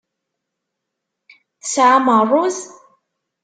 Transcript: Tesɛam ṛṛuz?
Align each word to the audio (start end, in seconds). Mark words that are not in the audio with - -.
Tesɛam 1.61 2.05
ṛṛuz? 2.21 2.57